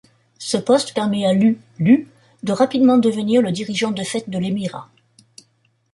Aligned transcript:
Ce 0.39 0.57
poste 0.57 0.95
permet 0.95 1.27
à 1.27 1.33
Lu'lu' 1.33 2.07
de 2.41 2.51
rapidement 2.53 2.97
devenir 2.97 3.43
le 3.43 3.51
dirigeant 3.51 3.91
de 3.91 4.01
fait 4.01 4.27
de 4.31 4.39
l'émirat. 4.39 4.89